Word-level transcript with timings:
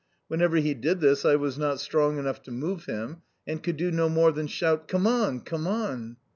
Whenever 0.29 0.55
he 0.55 0.73
did 0.73 0.99
this 0.99 1.25
I 1.25 1.35
was 1.35 1.59
not 1.59 1.79
strong 1.79 2.17
enough 2.17 2.41
to 2.45 2.51
move 2.51 2.85
him, 2.87 3.21
and 3.45 3.61
could 3.61 3.77
do 3.77 3.91
no 3.91 4.09
more 4.09 4.31
than 4.31 4.47
shout, 4.47 4.87
"Come 4.87 5.05
on, 5.05 5.41
come 5.41 5.67
on!" 5.67 6.17